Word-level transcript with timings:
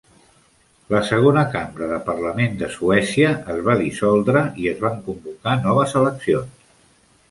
La 0.93 1.01
segona 1.09 1.43
cambra 1.57 1.91
de 1.91 1.99
Parlament 2.09 2.57
de 2.63 2.71
Suècia 2.79 3.37
es 3.57 3.63
va 3.71 3.79
dissoldre 3.85 4.45
i 4.65 4.69
es 4.77 4.85
van 4.89 5.01
convocar 5.11 5.59
noves 5.71 5.99
eleccions. 6.05 6.77